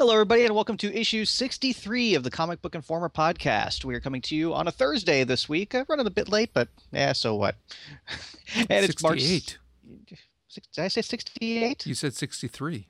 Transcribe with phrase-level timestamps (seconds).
[0.00, 3.84] Hello, everybody, and welcome to issue 63 of the Comic Book Informer podcast.
[3.84, 5.74] We are coming to you on a Thursday this week.
[5.74, 7.56] I'm running a bit late, but yeah, so what?
[8.54, 9.58] and it's 68.
[9.86, 10.20] March.
[10.54, 11.86] Did I say 68?
[11.86, 12.88] You said 63.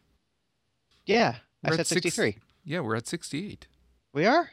[1.04, 1.34] Yeah,
[1.64, 2.38] We're I said at six- 63.
[2.64, 3.66] Yeah, we're at 68.
[4.12, 4.50] We are?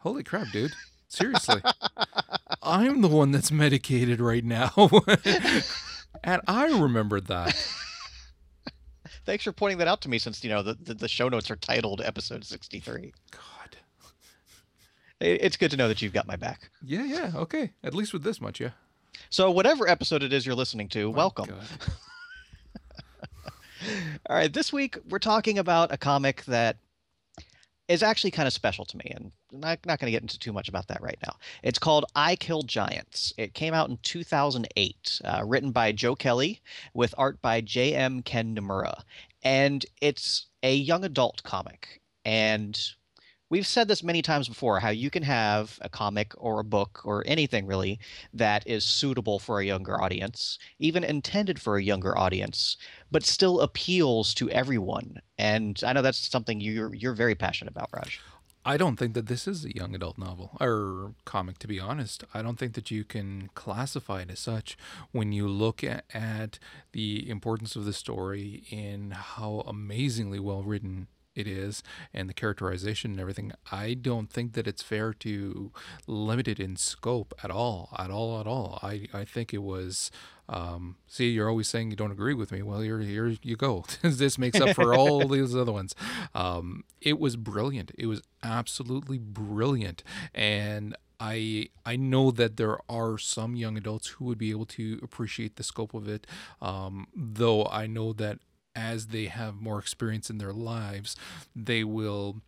[0.00, 0.72] Holy crap, dude.
[1.06, 1.62] Seriously.
[2.64, 4.72] I'm the one that's medicated right now.
[6.24, 7.54] and I remembered that.
[9.24, 11.50] Thanks for pointing that out to me since, you know, the, the, the show notes
[11.50, 13.12] are titled episode 63.
[13.30, 13.40] God.
[15.20, 16.70] It- It's good to know that you've got my back.
[16.84, 17.32] Yeah, yeah.
[17.34, 17.70] Okay.
[17.82, 18.70] At least with this much, yeah.
[19.30, 21.48] So, whatever episode it is you're listening to, welcome.
[24.28, 26.78] All right, this week we're talking about a comic that
[27.86, 30.52] is actually kind of special to me, and not, not going to get into too
[30.52, 31.36] much about that right now.
[31.62, 33.32] It's called I Kill Giants.
[33.36, 36.60] It came out in 2008, uh, written by Joe Kelly
[36.92, 38.22] with art by J.M.
[38.22, 39.02] Ken Niimura,
[39.42, 42.00] and it's a young adult comic.
[42.24, 42.78] And
[43.50, 47.02] we've said this many times before how you can have a comic or a book
[47.04, 48.00] or anything really
[48.32, 52.76] that is suitable for a younger audience, even intended for a younger audience,
[53.10, 55.20] but still appeals to everyone.
[55.38, 58.20] And I know that's something you're you're very passionate about, Raj.
[58.66, 62.24] I don't think that this is a young adult novel or comic, to be honest.
[62.32, 64.78] I don't think that you can classify it as such
[65.12, 66.58] when you look at, at
[66.92, 73.12] the importance of the story in how amazingly well written it is and the characterization
[73.12, 73.52] and everything.
[73.70, 75.72] I don't think that it's fair to
[76.06, 78.78] limit it in scope at all, at all, at all.
[78.82, 80.10] I, I think it was.
[80.46, 82.60] Um, see, you're always saying you don't agree with me.
[82.62, 83.84] Well, here, here you go.
[84.02, 85.94] this makes up for all these other ones.
[86.34, 87.92] Um, it was brilliant.
[87.96, 90.02] It was absolutely brilliant,
[90.34, 95.00] and I I know that there are some young adults who would be able to
[95.02, 96.26] appreciate the scope of it.
[96.60, 98.40] Um, though I know that
[98.74, 101.16] as they have more experience in their lives,
[101.54, 102.40] they will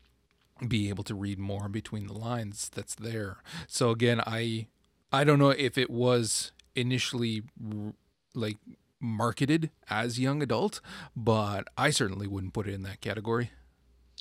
[0.66, 3.38] be able to read more between the lines that's there.
[3.66, 4.66] So again, I
[5.12, 7.42] I don't know if it was initially
[8.34, 8.56] like
[9.00, 10.80] marketed as young adult,
[11.14, 13.50] but I certainly wouldn't put it in that category.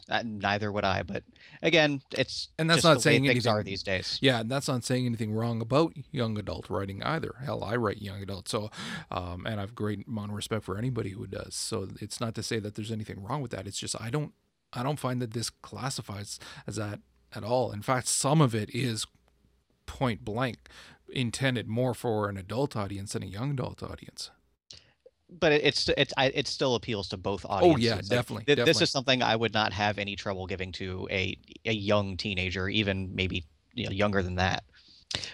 [0.07, 1.23] Uh, neither would I, but
[1.63, 4.19] again, it's And that's not saying things anything- are these days.
[4.21, 7.33] Yeah, and that's not saying anything wrong about young adult writing either.
[7.43, 8.69] Hell, I write young adult, so
[9.09, 11.55] um, and I've great amount of respect for anybody who does.
[11.55, 13.65] So it's not to say that there's anything wrong with that.
[13.65, 14.33] It's just I don't
[14.73, 16.99] I don't find that this classifies as that
[17.33, 17.71] at all.
[17.71, 19.07] In fact, some of it is
[19.87, 20.69] point blank
[21.09, 24.29] intended more for an adult audience than a young adult audience.
[25.39, 27.85] But it, it's it's I, it still appeals to both audiences.
[27.85, 31.07] Oh, yeah, Like, definitely, This is something I would not have any trouble giving to
[31.11, 34.63] a a young teenager, even maybe you know, younger than that.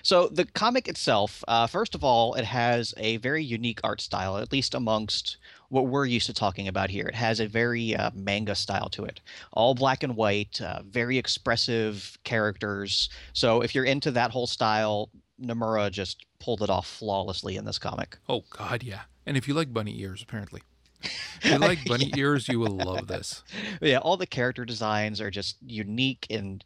[0.04, 4.38] So the comic itself, uh, first of all, it has a very unique art style,
[4.38, 5.38] at least amongst
[5.70, 7.08] what we're used to talking about here.
[7.08, 9.22] It has a very uh, manga style to it,
[9.54, 13.10] all black and white, uh, very expressive characters.
[13.34, 15.10] So if you're into that whole style,
[15.42, 18.18] Niimura just pulled it off flawlessly in this comic.
[18.30, 19.02] Oh God, yeah.
[19.26, 20.62] And if you like bunny ears, apparently.
[21.04, 23.44] If you like bunny ears, you will love this.
[23.82, 26.64] yeah all the character designs are just unique and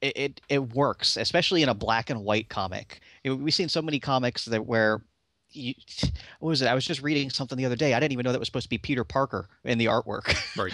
[0.00, 3.98] it, it it works especially in a black and white comic we've seen so many
[3.98, 5.02] comics that where
[5.50, 5.74] you,
[6.40, 6.66] what was it?
[6.66, 7.94] I was just reading something the other day.
[7.94, 10.34] I didn't even know that was supposed to be peter parker in the artwork.
[10.56, 10.72] Right.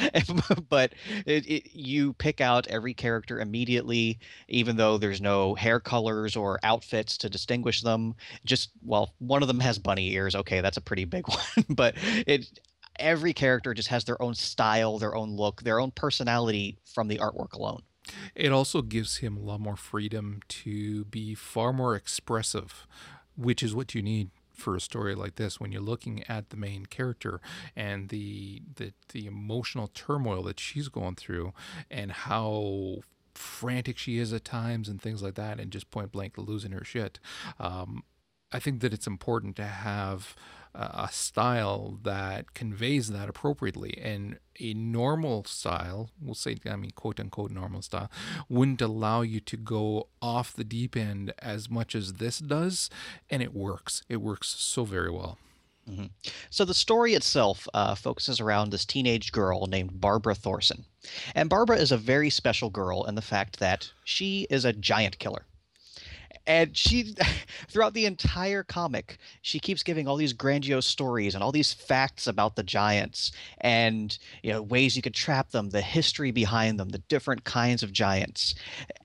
[0.69, 0.93] but
[1.27, 4.19] it, it, you pick out every character immediately
[4.49, 8.15] even though there's no hair colors or outfits to distinguish them.
[8.45, 10.35] Just well one of them has bunny ears.
[10.35, 11.65] Okay that's a pretty big one.
[11.69, 11.95] But
[12.27, 12.61] it
[12.99, 17.19] every character just has their own style, their own look, their own personality from the
[17.19, 17.83] artwork alone.
[18.35, 22.87] It also gives him a lot more freedom to be far more expressive,
[23.37, 26.57] which is what you need for a story like this when you're looking at the
[26.57, 27.41] main character
[27.77, 31.53] and the the, the emotional turmoil that she's going through
[31.91, 32.97] and how
[33.35, 36.85] frantic she is at times and things like that and just point blank losing her
[36.85, 37.19] shit
[37.59, 38.05] um,
[38.53, 40.37] i think that it's important to have
[40.75, 47.21] a style that conveys that appropriately and a normal style we'll say i mean quote
[47.21, 48.11] unquote normal style
[48.49, 52.91] wouldn't allow you to go off the deep end as much as this does
[53.31, 55.39] and it works it works so very well
[56.51, 60.87] So the story itself uh, focuses around this teenage girl named Barbara Thorson.
[61.35, 65.19] And Barbara is a very special girl in the fact that she is a giant
[65.19, 65.45] killer.
[66.47, 67.15] And she
[67.69, 72.27] throughout the entire comic she keeps giving all these grandiose stories and all these facts
[72.27, 76.89] about the giants and you know ways you could trap them the history behind them
[76.89, 78.55] the different kinds of giants.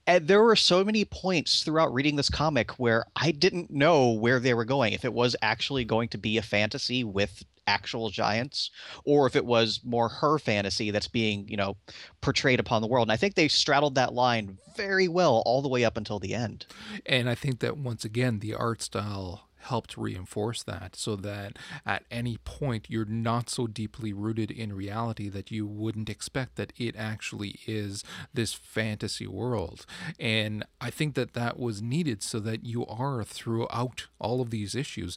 [0.06, 4.40] And there were so many points throughout reading this comic where i didn't know where
[4.40, 8.70] they were going if it was actually going to be a fantasy with actual giants
[9.04, 11.76] or if it was more her fantasy that's being you know
[12.20, 13.06] portrayed upon the world.
[13.06, 16.34] And i think they straddled that line very well all the way up until the
[16.34, 16.66] end.
[17.06, 22.04] And i think that once again the art style helped reinforce that so that at
[22.10, 26.96] any point you're not so deeply rooted in reality that you wouldn't expect that it
[26.96, 28.02] actually is
[28.32, 29.84] this fantasy world.
[30.18, 34.74] And i think that that was needed so that you are throughout all of these
[34.74, 35.16] issues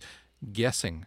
[0.52, 1.06] guessing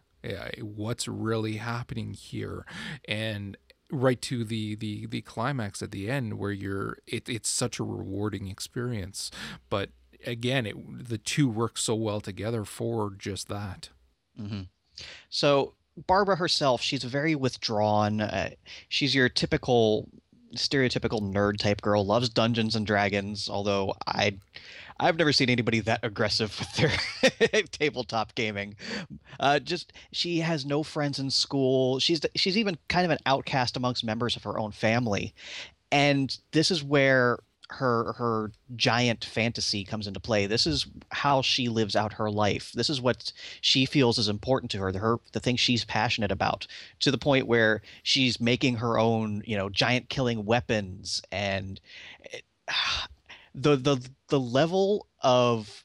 [0.60, 2.64] what's really happening here?
[3.06, 3.56] And
[3.90, 7.84] right to the the the climax at the end where you're it, it's such a
[7.84, 9.30] rewarding experience.
[9.70, 9.90] But
[10.24, 13.90] again it the two work so well together for just that.
[14.40, 14.62] Mm-hmm.
[15.30, 15.74] so
[16.06, 18.20] barbara herself she's very withdrawn.
[18.20, 18.50] Uh,
[18.88, 20.08] she's your typical
[20.56, 24.36] stereotypical nerd type girl loves dungeons and dragons although i
[24.98, 28.76] I've never seen anybody that aggressive with their tabletop gaming.
[29.38, 31.98] Uh, just she has no friends in school.
[31.98, 35.34] She's she's even kind of an outcast amongst members of her own family,
[35.92, 37.38] and this is where
[37.70, 40.46] her her giant fantasy comes into play.
[40.46, 42.72] This is how she lives out her life.
[42.72, 46.30] This is what she feels is important to her, the her the thing she's passionate
[46.30, 46.66] about,
[47.00, 51.80] to the point where she's making her own, you know, giant killing weapons and
[52.22, 52.44] it,
[53.54, 55.84] the the the level of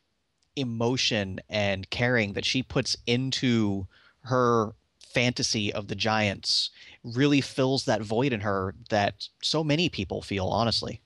[0.56, 3.88] emotion and caring that she puts into
[4.24, 6.70] her fantasy of the giants
[7.04, 11.02] really fills that void in her that so many people feel honestly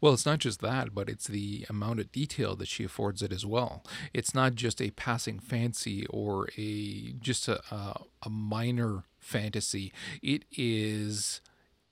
[0.00, 3.32] well, it's not just that, but it's the amount of detail that she affords it
[3.32, 3.84] as well.
[4.12, 9.92] It's not just a passing fancy or a just a, a, a minor fantasy.
[10.22, 11.40] It is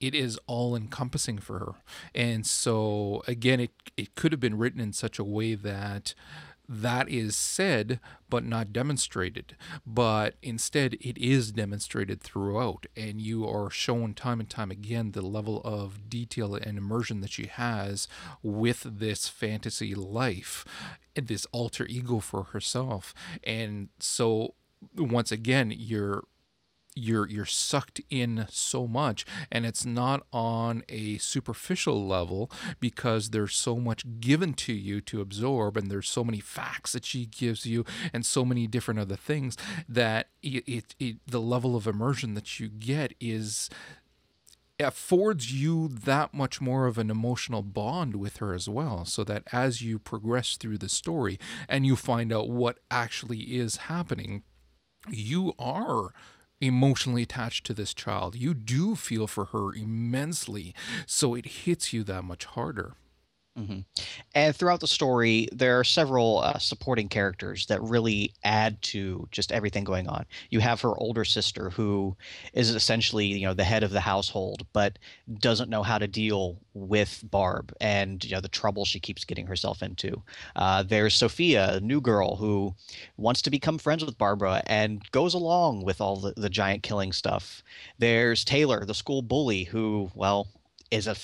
[0.00, 1.72] it is all encompassing for her.
[2.14, 6.14] And so again, it it could have been written in such a way that
[6.68, 8.00] that is said
[8.30, 9.56] but not demonstrated.
[9.86, 15.22] But instead it is demonstrated throughout and you are shown time and time again the
[15.22, 18.08] level of detail and immersion that she has
[18.42, 20.64] with this fantasy life
[21.14, 23.14] this alter ego for herself.
[23.44, 24.54] And so
[24.96, 26.24] once again you're
[26.94, 32.50] you're you're sucked in so much and it's not on a superficial level
[32.80, 37.04] because there's so much given to you to absorb and there's so many facts that
[37.04, 39.56] she gives you and so many different other things
[39.88, 43.68] that it, it, it the level of immersion that you get is
[44.80, 49.44] affords you that much more of an emotional bond with her as well so that
[49.52, 51.38] as you progress through the story
[51.68, 54.42] and you find out what actually is happening
[55.10, 56.12] you are
[56.66, 58.34] emotionally attached to this child.
[58.34, 60.74] You do feel for her immensely,
[61.06, 62.94] so it hits you that much harder.
[63.58, 63.80] Mm-hmm.
[64.34, 69.52] And throughout the story, there are several uh, supporting characters that really add to just
[69.52, 70.24] everything going on.
[70.50, 72.16] You have her older sister, who
[72.52, 74.98] is essentially, you know, the head of the household, but
[75.38, 79.46] doesn't know how to deal with Barb and you know the trouble she keeps getting
[79.46, 80.22] herself into.
[80.56, 82.74] Uh, there's Sophia, a new girl who
[83.16, 87.12] wants to become friends with Barbara and goes along with all the, the giant killing
[87.12, 87.62] stuff.
[87.98, 90.48] There's Taylor, the school bully, who well
[90.90, 91.14] is a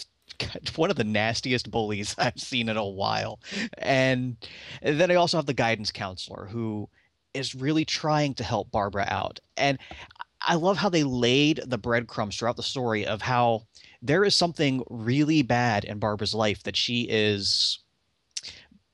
[0.77, 3.41] one of the nastiest bullies I've seen in a while.
[3.79, 4.37] And,
[4.83, 6.89] then I also have the guidance counselor who
[7.35, 9.41] is really trying to help Barbara out.
[9.57, 9.79] And
[10.43, 13.67] I love how they laid the breadcrumbs throughout the story of how
[14.03, 17.81] there is something really bad in Barbara's life that she is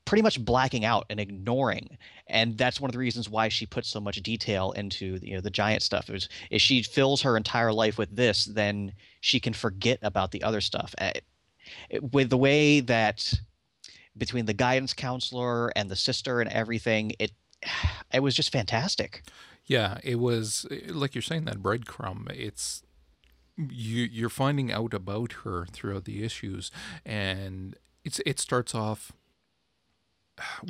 [0.07, 3.89] pretty much blacking out and ignoring and that's one of the reasons why she puts
[3.89, 7.73] so much detail into you know the giant stuff is if she fills her entire
[7.73, 11.11] life with this then she can forget about the other stuff eh,
[12.11, 13.33] with the way that
[14.17, 17.31] between the guidance counselor and the sister and everything, it
[18.13, 19.23] it was just fantastic.
[19.65, 22.31] Yeah, it was like you're saying that breadcrumb.
[22.31, 22.83] It's
[23.57, 26.71] you you're finding out about her throughout the issues,
[27.05, 29.11] and it's it starts off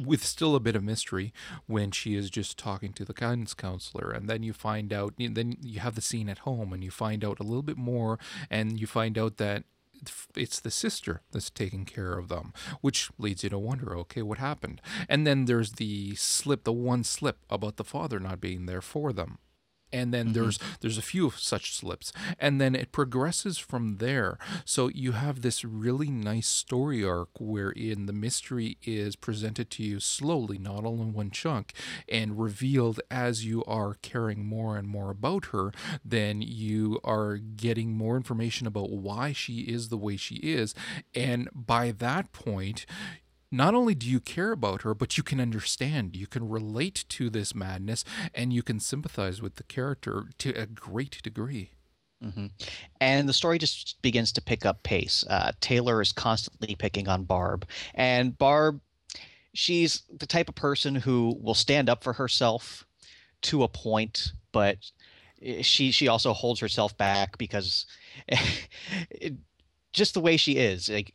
[0.01, 1.33] with still a bit of mystery
[1.65, 5.57] when she is just talking to the guidance counselor and then you find out then
[5.61, 8.17] you have the scene at home and you find out a little bit more
[8.49, 9.65] and you find out that
[10.35, 14.37] it's the sister that's taking care of them, which leads you to wonder, okay, what
[14.37, 14.81] happened?
[15.09, 19.13] And then there's the slip, the one slip about the father not being there for
[19.13, 19.39] them.
[19.91, 20.33] And then mm-hmm.
[20.33, 22.11] there's there's a few such slips.
[22.39, 24.37] And then it progresses from there.
[24.65, 29.99] So you have this really nice story arc wherein the mystery is presented to you
[29.99, 31.73] slowly not all in one chunk
[32.09, 35.71] and revealed as you are caring more and more about her
[36.03, 40.73] then you are getting more information about why she is the way she is.
[41.15, 42.85] And by that point
[43.51, 47.29] not only do you care about her, but you can understand, you can relate to
[47.29, 51.71] this madness, and you can sympathize with the character to a great degree.
[52.23, 52.47] Mm-hmm.
[52.99, 55.23] And the story just begins to pick up pace.
[55.29, 58.81] Uh, Taylor is constantly picking on Barb, and Barb,
[59.53, 62.85] she's the type of person who will stand up for herself
[63.43, 64.77] to a point, but
[65.61, 67.85] she she also holds herself back because
[69.09, 69.35] it,
[69.93, 70.89] just the way she is.
[70.89, 71.13] Like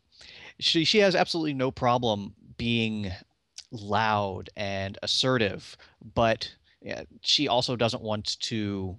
[0.62, 3.10] she she has absolutely no problem being
[3.70, 5.76] loud and assertive,
[6.14, 6.54] but
[7.22, 8.98] she also doesn't want to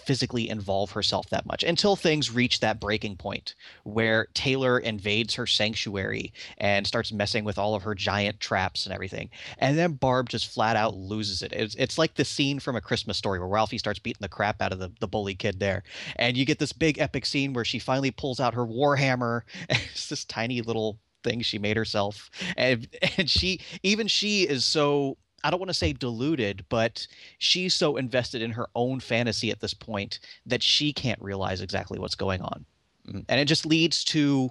[0.00, 5.46] physically involve herself that much until things reach that breaking point where Taylor invades her
[5.46, 9.30] sanctuary and starts messing with all of her giant traps and everything.
[9.58, 11.52] And then Barb just flat out loses it.
[11.52, 14.60] It's, it's like the scene from a Christmas story where Ralphie starts beating the crap
[14.62, 15.82] out of the, the bully kid there.
[16.16, 19.42] And you get this big epic scene where she finally pulls out her warhammer.
[19.68, 22.30] it's this tiny little thing she made herself.
[22.56, 22.88] And
[23.18, 27.06] and she even she is so I don't want to say deluded, but
[27.38, 31.98] she's so invested in her own fantasy at this point that she can't realize exactly
[31.98, 32.64] what's going on.
[33.06, 33.20] Mm-hmm.
[33.28, 34.50] And it just leads to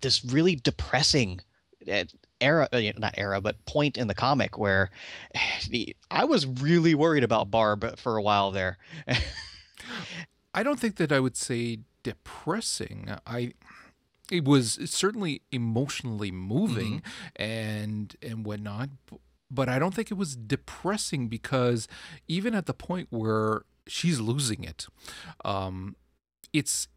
[0.00, 1.40] this really depressing
[1.86, 2.04] eh,
[2.40, 4.90] era uh, not era but point in the comic where
[6.10, 8.76] i was really worried about barb for a while there
[10.54, 13.52] i don't think that i would say depressing i
[14.30, 17.42] it was certainly emotionally moving mm-hmm.
[17.42, 18.88] and and whatnot
[19.50, 21.88] but I don't think it was depressing because
[22.28, 24.86] even at the point where she's losing it,
[25.44, 25.96] um,
[26.52, 26.88] it's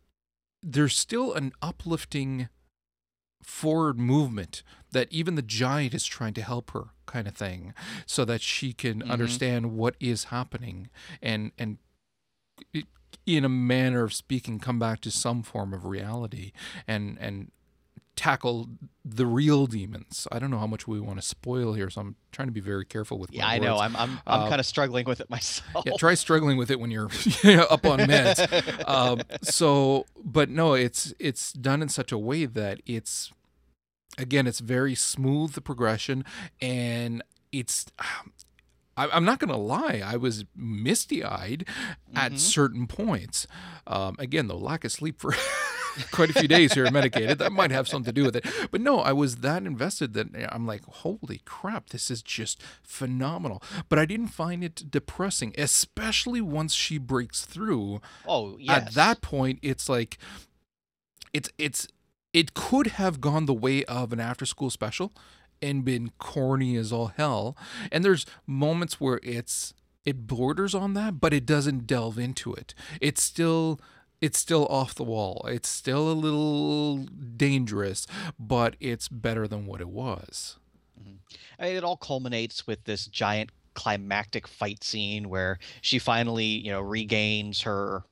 [0.61, 2.49] there's still an uplifting
[3.41, 7.73] forward movement that even the giant is trying to help her kind of thing
[8.05, 9.11] so that she can mm-hmm.
[9.11, 10.89] understand what is happening
[11.21, 11.77] and and
[12.73, 12.85] it,
[13.25, 16.51] in a manner of speaking come back to some form of reality
[16.87, 17.51] and and
[18.19, 18.67] tackle
[19.05, 20.27] the real demons.
[20.29, 22.59] I don't know how much we want to spoil here, so I'm trying to be
[22.59, 23.31] very careful with.
[23.31, 23.77] Yeah, I know.
[23.77, 25.85] I'm I'm I'm uh, kind of struggling with it myself.
[25.85, 27.05] Yeah, try struggling with it when you're
[27.69, 28.87] up on meds.
[28.89, 33.31] um, so, but no, it's it's done in such a way that it's
[34.17, 36.25] again, it's very smooth the progression,
[36.61, 37.23] and
[37.53, 37.85] it's.
[38.99, 40.01] I, am not going to lie.
[40.03, 42.17] I was misty eyed mm-hmm.
[42.17, 43.47] at certain points.
[43.87, 45.33] Um, again, the lack of sleep for
[46.11, 47.39] quite a few days here medicated.
[47.39, 48.45] That might have something to do with it.
[48.71, 53.63] But no, I was that invested that I'm like, holy crap, this is just phenomenal.
[53.87, 58.01] But I didn't find it depressing, especially once she breaks through.
[58.27, 58.77] Oh, yes.
[58.77, 60.17] At that point, it's like,
[61.33, 61.87] it's, it's,
[62.33, 65.13] it could have gone the way of an after school special
[65.61, 67.57] and been corny as all hell.
[67.91, 69.73] And there's moments where it's,
[70.05, 72.73] it borders on that, but it doesn't delve into it.
[73.01, 73.79] It's still
[74.21, 75.45] it's still off the wall.
[75.47, 76.97] It's still a little
[77.37, 78.05] dangerous,
[78.37, 80.57] but it's better than what it was.
[80.99, 81.15] Mm-hmm.
[81.57, 86.71] I mean, it all culminates with this giant climactic fight scene where she finally, you
[86.71, 88.03] know, regains her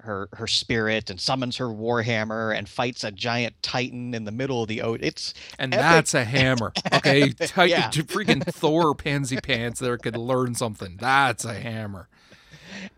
[0.00, 4.62] her her spirit and summons her warhammer and fights a giant titan in the middle
[4.62, 5.04] of the ocean.
[5.04, 5.82] It's and epic.
[5.82, 6.72] that's a hammer.
[6.92, 7.90] Okay, titan, yeah.
[7.90, 10.96] freaking Thor pansy pants there could learn something.
[11.00, 12.08] That's a hammer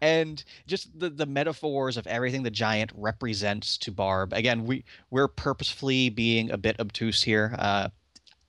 [0.01, 4.33] and just the the metaphors of everything the giant represents to Barb.
[4.33, 7.55] Again, we we're purposefully being a bit obtuse here.
[7.59, 7.89] Uh,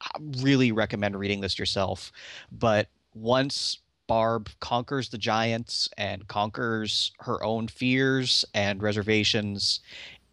[0.02, 2.12] I really recommend reading this yourself,
[2.52, 3.80] but once
[4.12, 9.80] Barb conquers the giants and conquers her own fears and reservations,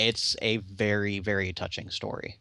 [0.01, 2.39] it's a very very touching story.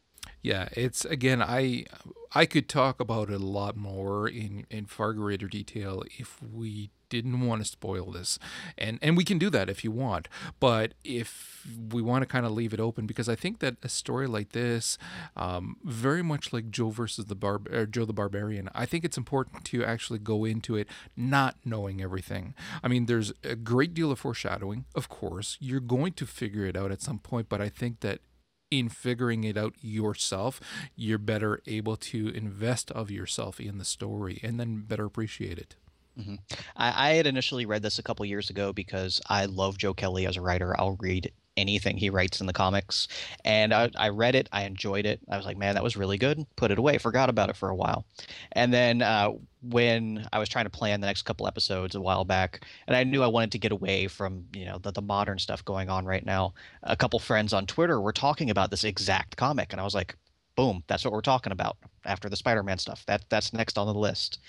[0.47, 1.83] Yeah, it's again I
[2.31, 6.89] I could talk about it a lot more in in far greater detail if we
[7.09, 8.39] didn't want to spoil this.
[8.77, 10.29] And and we can do that if you want
[10.61, 13.89] but if we want to kind of leave it open because i think that a
[13.89, 14.97] story like this
[15.35, 17.59] um, very much like joe versus the bar
[17.91, 20.87] joe the barbarian i think it's important to actually go into it
[21.17, 22.53] not knowing everything.
[22.81, 26.77] I mean there's a great deal of foreshadowing of course you're going to figure it
[26.77, 28.21] out at some point but i think that
[28.69, 30.59] in figuring it out yourself,
[30.95, 35.75] you're better able to invest of yourself in the story and then better appreciate it.
[36.19, 36.35] Mm-hmm.
[36.75, 40.25] I, I, had initially read this a couple years ago because I love Joe Kelly
[40.25, 40.75] as a writer.
[40.79, 43.07] I'll read anything he writes in the comics.
[43.43, 45.19] And I, I read it, I enjoyed it.
[45.29, 46.45] I was like, man, that was really good.
[46.55, 48.05] Put it away, forgot about it for a while.
[48.53, 52.25] And then uh, when I was trying to plan the next couple episodes a while
[52.25, 55.39] back, and I knew I wanted to get away from you know the, the modern
[55.39, 56.53] stuff going on right now.
[56.83, 60.15] A couple friends on Twitter were talking about this exact comic, and I was like,
[60.55, 63.05] boom, that's what we're talking about after the Spider-Man stuff.
[63.07, 64.39] That that's next on the list.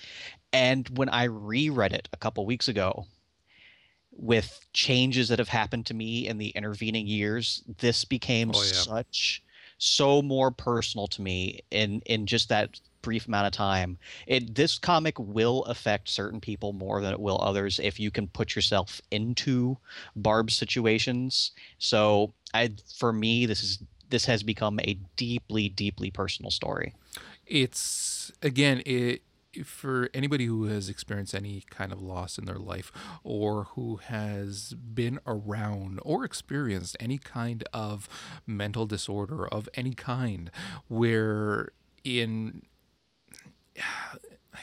[0.53, 3.05] And when I reread it a couple weeks ago,
[4.11, 8.71] with changes that have happened to me in the intervening years, this became oh, yeah.
[8.71, 9.43] such
[9.77, 13.97] so more personal to me in in just that brief amount of time.
[14.27, 18.27] It this comic will affect certain people more than it will others if you can
[18.27, 19.77] put yourself into
[20.15, 21.51] Barb's situations.
[21.79, 26.93] So I for me this is this has become a deeply deeply personal story.
[27.47, 29.21] It's again it
[29.63, 32.91] for anybody who has experienced any kind of loss in their life
[33.23, 38.07] or who has been around or experienced any kind of
[38.45, 40.51] mental disorder of any kind
[40.87, 41.69] where
[42.03, 42.63] in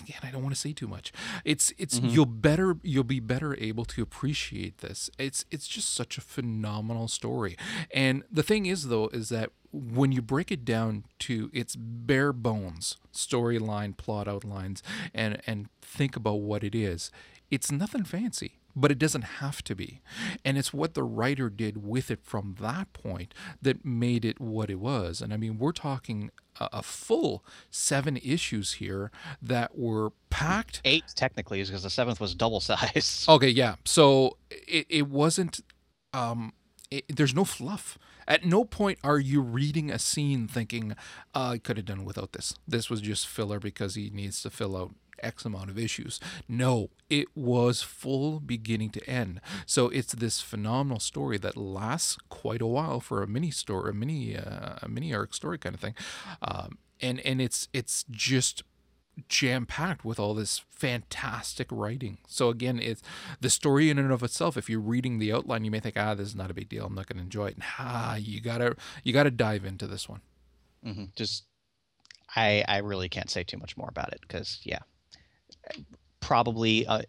[0.00, 1.12] again i don't want to say too much.
[1.44, 2.08] It's it's mm-hmm.
[2.08, 5.10] you'll better you'll be better able to appreciate this.
[5.18, 7.56] It's it's just such a phenomenal story.
[7.92, 12.32] And the thing is though is that when you break it down to its bare
[12.32, 14.82] bones storyline plot outlines
[15.14, 17.10] and and think about what it is
[17.50, 20.02] it's nothing fancy but it doesn't have to be.
[20.44, 24.68] And it's what the writer did with it from that point that made it what
[24.68, 25.22] it was.
[25.22, 26.30] And I mean, we're talking
[26.60, 30.82] a, a full seven issues here that were packed.
[30.84, 33.24] Eight, technically, because the seventh was double size.
[33.26, 33.76] Okay, yeah.
[33.86, 35.60] So it, it wasn't,
[36.12, 36.52] um,
[36.90, 37.98] it, there's no fluff.
[38.28, 40.92] At no point are you reading a scene thinking,
[41.34, 42.54] uh, I could have done without this.
[42.68, 46.20] This was just filler because he needs to fill out X amount of issues.
[46.48, 49.40] No, it was full beginning to end.
[49.66, 53.94] So it's this phenomenal story that lasts quite a while for a mini story, a
[53.94, 55.94] mini, uh, a mini arc story kind of thing,
[56.42, 58.62] um, and and it's it's just
[59.28, 62.18] jam packed with all this fantastic writing.
[62.26, 63.02] So again, it's
[63.40, 64.56] the story in and of itself.
[64.56, 66.86] If you're reading the outline, you may think, ah, this is not a big deal.
[66.86, 67.58] I'm not going to enjoy it.
[67.78, 70.20] Nah, you gotta you gotta dive into this one.
[70.84, 71.04] Mm-hmm.
[71.16, 71.44] Just,
[72.34, 74.80] I I really can't say too much more about it because yeah,
[76.20, 77.02] probably uh,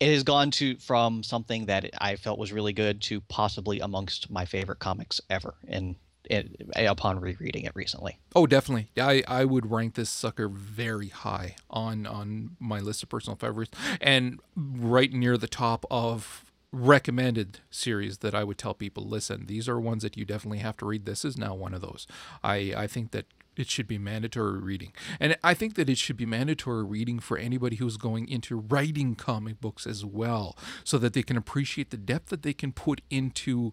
[0.00, 4.30] it has gone to from something that I felt was really good to possibly amongst
[4.30, 5.54] my favorite comics ever.
[5.68, 8.18] And it, upon rereading it recently.
[8.34, 8.88] Oh, definitely.
[8.96, 13.72] I, I would rank this sucker very high on on my list of personal favorites,
[14.00, 19.06] and right near the top of recommended series that I would tell people.
[19.06, 21.04] Listen, these are ones that you definitely have to read.
[21.04, 22.06] This is now one of those.
[22.42, 24.92] I I think that it should be mandatory reading.
[25.20, 29.14] And I think that it should be mandatory reading for anybody who's going into writing
[29.14, 33.00] comic books as well, so that they can appreciate the depth that they can put
[33.10, 33.72] into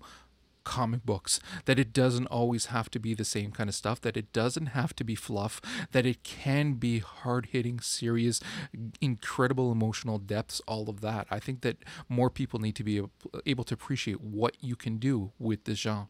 [0.63, 4.15] comic books that it doesn't always have to be the same kind of stuff that
[4.15, 5.59] it doesn't have to be fluff
[5.91, 8.39] that it can be hard-hitting serious
[8.99, 13.01] incredible emotional depths all of that i think that more people need to be
[13.45, 16.07] able to appreciate what you can do with this genre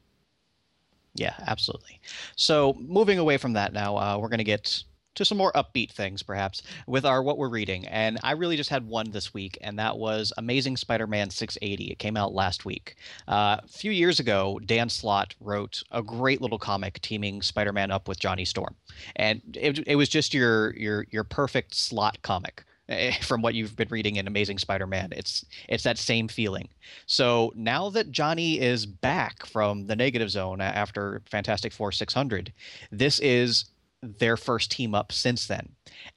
[1.14, 2.00] yeah, absolutely.
[2.36, 4.84] So moving away from that now, uh, we're going to get
[5.16, 7.86] to some more upbeat things, perhaps, with our what we're reading.
[7.88, 11.92] And I really just had one this week, and that was Amazing Spider-Man 680.
[11.92, 12.96] It came out last week.
[13.28, 18.08] Uh, a few years ago, Dan Slott wrote a great little comic teaming Spider-Man up
[18.08, 18.76] with Johnny Storm,
[19.16, 22.64] and it, it was just your your your perfect Slott comic.
[22.90, 25.10] Eh, from what you've been reading in Amazing Spider-Man.
[25.14, 26.70] It's it's that same feeling.
[27.06, 32.54] So now that Johnny is back from the negative zone after Fantastic Four 600,
[32.92, 33.66] this is
[34.02, 35.70] their first team up since then.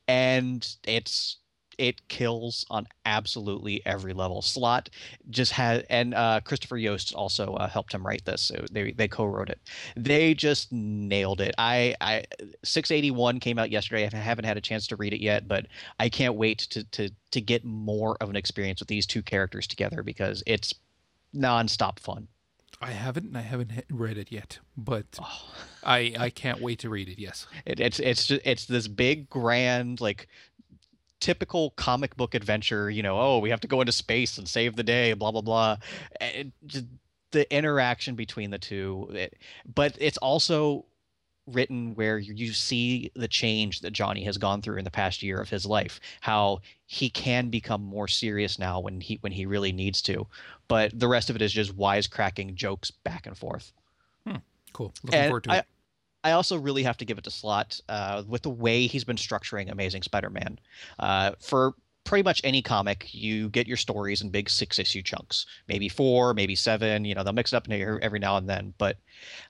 [0.09, 1.39] And it's
[1.79, 4.43] it kills on absolutely every level.
[4.43, 4.91] Slott
[5.31, 8.43] just had, and uh, Christopher Yost also uh, helped him write this.
[8.43, 9.61] So they they co-wrote it.
[9.97, 11.55] They just nailed it.
[11.59, 12.25] I I
[12.65, 14.09] 681 came out yesterday.
[14.13, 15.67] I haven't had a chance to read it yet, but
[15.99, 19.67] I can't wait to to to get more of an experience with these two characters
[19.67, 20.75] together because it's
[21.35, 22.29] nonstop fun.
[22.81, 25.43] I haven't, and I haven't read it yet, but oh.
[25.83, 27.19] I I can't wait to read it.
[27.19, 30.29] Yes, it, it's it's just, it's this big grand like
[31.25, 34.77] typical comic book adventure, you know, oh, we have to go into space and save
[34.77, 35.79] the day, blah blah blah.
[36.21, 36.85] It, just,
[37.31, 39.39] the interaction between the two, it,
[39.75, 40.85] but it's also
[41.47, 45.41] written where you see the change that Johnny has gone through in the past year
[45.41, 49.73] of his life, how he can become more serious now when he when he really
[49.73, 50.27] needs to,
[50.69, 53.73] but the rest of it is just wisecracking jokes back and forth.
[54.27, 54.37] Hmm,
[54.75, 54.93] cool.
[55.03, 55.67] Looking and forward to I, it.
[56.25, 59.17] I also really have to give it to Slott uh, with the way he's been
[59.17, 60.59] structuring Amazing Spider-Man.
[60.99, 65.47] Uh, for pretty much any comic, you get your stories in big six issue chunks,
[65.69, 67.05] maybe four, maybe seven.
[67.05, 68.75] You know, they'll mix it up every now and then.
[68.79, 68.97] But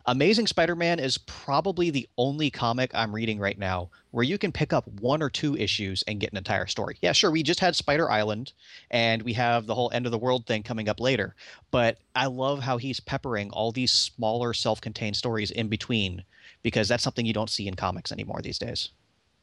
[0.06, 4.52] Amazing Spider Man is probably the only comic I'm reading right now where you can
[4.52, 6.96] pick up one or two issues and get an entire story.
[7.02, 8.52] Yeah, sure, we just had Spider Island
[8.90, 11.34] and we have the whole end of the world thing coming up later.
[11.72, 16.24] But I love how he's peppering all these smaller self contained stories in between
[16.64, 18.88] because that's something you don't see in comics anymore these days.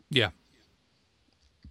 [0.09, 0.31] Yeah.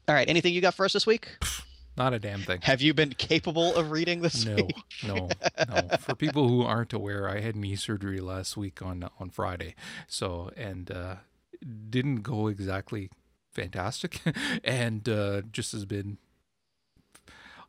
[0.09, 1.37] All right, anything you got for us this week?
[1.99, 2.61] Not a damn thing.
[2.63, 4.77] Have you been capable of reading this No, week?
[5.07, 5.29] no,
[5.69, 5.89] no.
[6.01, 9.75] For people who aren't aware, I had knee surgery last week on on Friday,
[10.07, 11.17] so and uh,
[11.91, 13.11] didn't go exactly
[13.53, 14.21] fantastic,
[14.65, 16.17] and uh, just has been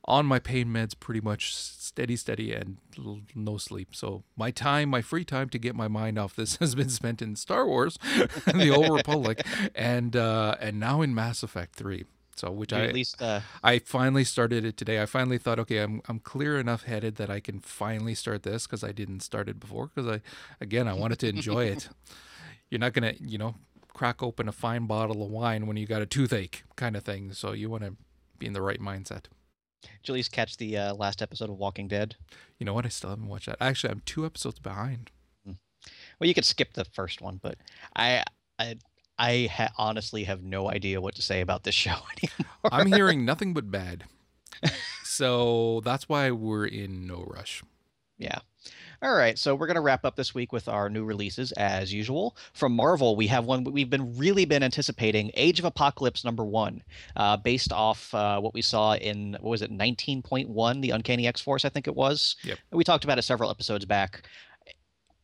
[0.06, 3.96] on my pain meds pretty much steady, steady, and l- no sleep.
[3.96, 7.22] So my time, my free time to get my mind off this has been spent
[7.22, 7.98] in Star Wars,
[8.46, 12.06] the Old Republic, and uh, and now in Mass Effect Three.
[12.36, 15.02] So which I at least uh, I finally started it today.
[15.02, 18.66] I finally thought, okay, I'm I'm clear enough headed that I can finally start this
[18.66, 20.22] because I didn't start it before because I,
[20.60, 21.90] again, I wanted to enjoy it.
[22.70, 23.56] You're not gonna, you know,
[23.94, 27.34] crack open a fine bottle of wine when you got a toothache, kind of thing.
[27.34, 27.96] So you want to
[28.40, 29.26] be in the right mindset.
[29.82, 32.15] Did you at least catch the uh, last episode of Walking Dead?
[32.60, 32.86] You know what?
[32.86, 33.58] I still haven't watched that.
[33.60, 35.12] Actually, I'm two episodes behind.
[36.20, 37.56] Well, you could skip the first one, but
[37.96, 38.24] I
[38.60, 38.76] I
[39.17, 42.52] I ha- honestly have no idea what to say about this show anymore.
[42.72, 44.04] I'm hearing nothing but bad.
[45.04, 47.63] So that's why we're in no rush.
[48.17, 48.39] Yeah.
[49.04, 51.92] All right, so we're going to wrap up this week with our new releases as
[51.92, 52.38] usual.
[52.54, 56.84] From Marvel, we have one we've been really been anticipating, Age of Apocalypse number 1,
[57.16, 61.66] uh, based off uh, what we saw in what was it 19.1, the Uncanny X-Force
[61.66, 62.36] I think it was.
[62.44, 62.60] Yep.
[62.74, 64.30] We talked about it several episodes back.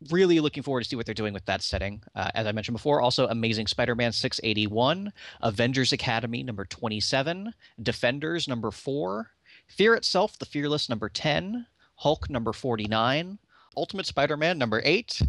[0.10, 2.02] Really looking forward to see what they're doing with that setting.
[2.16, 8.72] Uh, as I mentioned before, also Amazing Spider-Man 681, Avengers Academy number 27, Defenders number
[8.72, 9.30] 4,
[9.68, 13.38] Fear Itself, The Fearless number 10, Hulk number 49,
[13.78, 15.22] Ultimate Spider-Man number 8,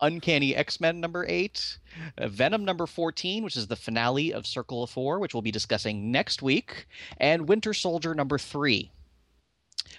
[0.00, 1.78] Uncanny X-Men number 8,
[2.16, 5.50] uh, Venom number 14, which is the finale of Circle of 4, which we'll be
[5.50, 6.86] discussing next week,
[7.18, 8.90] and Winter Soldier number 3.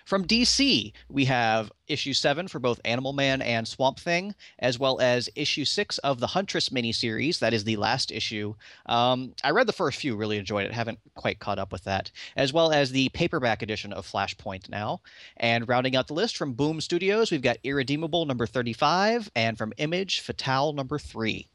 [0.06, 5.00] From DC, we have issue 7 for both Animal Man and Swamp Thing, as well
[5.00, 7.40] as issue 6 of the Huntress miniseries.
[7.40, 8.56] That is the last issue.
[8.86, 10.74] Um, I read the first few, really enjoyed it.
[10.74, 12.12] Haven't quite caught up with that.
[12.36, 15.02] As well as the paperback edition of Flashpoint now.
[15.38, 19.74] And rounding out the list from Boom Studios, we've got Irredeemable number 35, and from
[19.78, 21.48] Image, Fatale number 3.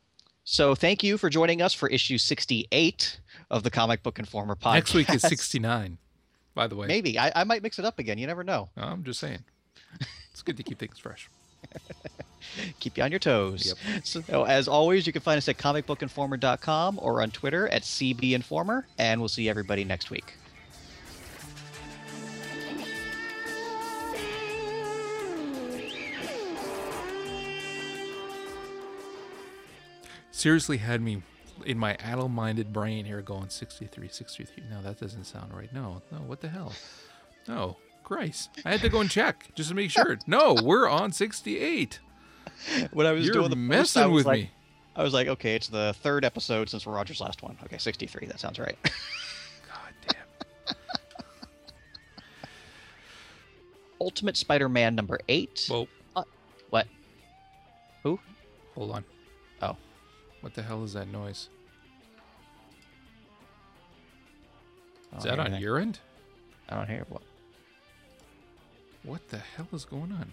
[0.45, 4.75] So thank you for joining us for issue 68 of the Comic Book Informer podcast.
[4.75, 5.99] Next week is 69,
[6.55, 6.87] by the way.
[6.87, 7.19] Maybe.
[7.19, 8.19] I, I might mix it up again.
[8.19, 8.69] You never know.
[8.77, 9.45] I'm just saying.
[10.33, 11.29] It's good to keep things fresh.
[12.81, 13.75] Keep you on your toes.
[14.03, 19.21] So, as always, you can find us at comicbookinformer.com or on Twitter at CBInformer, and
[19.21, 20.35] we'll see everybody next week.
[30.43, 31.23] seriously had me
[31.67, 36.19] in my addle-minded brain here going 63 63 no that doesn't sound right no no
[36.19, 36.73] what the hell
[37.49, 41.13] no christ i had to go and check just to make sure no we're on
[41.13, 42.01] 68
[42.93, 44.51] When I was you're doing the post, messing I was with like, me
[44.95, 47.57] I was like, okay, it's the third episode since Roger's last one.
[47.65, 48.27] Okay, 63.
[48.27, 48.77] That sounds right.
[48.85, 50.77] god damn
[54.01, 55.67] Ultimate Spider-Man number eight.
[55.71, 56.25] well uh,
[56.71, 56.87] what?
[58.03, 58.19] Who?
[58.75, 59.05] hold on
[59.63, 59.77] Oh.
[60.43, 61.49] What the hell is that noise?
[65.17, 65.99] Is that on your end?
[66.69, 67.23] I don't hear what.
[69.03, 70.33] what the hell is going on?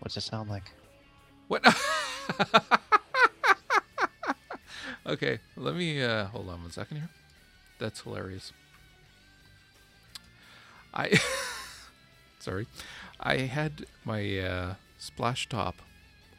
[0.00, 0.72] What's it sound like?
[1.48, 1.64] what?
[5.04, 7.08] Okay let me uh hold on one second here.
[7.78, 8.52] That's hilarious.
[10.94, 11.18] I
[12.38, 12.66] sorry.
[13.18, 15.74] I had my uh Splashtop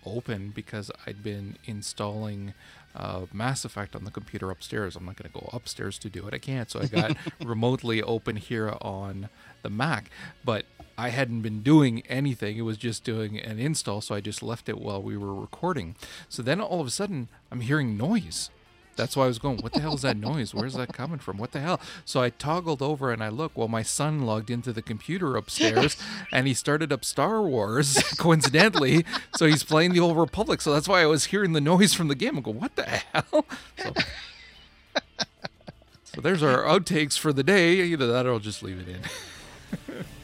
[0.05, 2.53] open because i'd been installing
[2.95, 4.95] uh, Mass Effect on the computer upstairs.
[4.95, 6.33] I'm not going to go upstairs to do it.
[6.33, 6.69] I can't.
[6.69, 9.29] So I got remotely open here on
[9.61, 10.09] the Mac.
[10.45, 10.65] But
[10.97, 12.57] I hadn't been doing anything.
[12.57, 14.01] It was just doing an install.
[14.01, 15.95] So I just left it while we were recording.
[16.29, 18.49] So then all of a sudden, I'm hearing noise.
[18.95, 20.53] That's why I was going, what the hell is that noise?
[20.53, 21.37] Where's that coming from?
[21.37, 21.79] What the hell?
[22.05, 23.51] So I toggled over and I look.
[23.55, 25.97] Well, my son logged into the computer upstairs
[26.31, 29.05] and he started up Star Wars, coincidentally.
[29.35, 30.61] So he's playing the Old Republic.
[30.61, 32.37] So that's why I was hearing the noise from the game.
[32.37, 33.45] I go, what the hell?
[33.77, 33.93] So,
[36.03, 37.81] so there's our outtakes for the day.
[37.81, 40.03] Either that or I'll just leave it in.